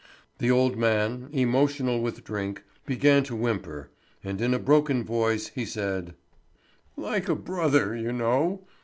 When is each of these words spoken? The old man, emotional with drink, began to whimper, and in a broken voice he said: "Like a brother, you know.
The 0.39 0.49
old 0.49 0.77
man, 0.77 1.29
emotional 1.31 2.01
with 2.01 2.23
drink, 2.23 2.63
began 2.87 3.21
to 3.25 3.35
whimper, 3.35 3.91
and 4.23 4.41
in 4.41 4.51
a 4.51 4.57
broken 4.57 5.03
voice 5.03 5.49
he 5.49 5.63
said: 5.63 6.15
"Like 6.97 7.29
a 7.29 7.35
brother, 7.35 7.95
you 7.95 8.11
know. 8.11 8.65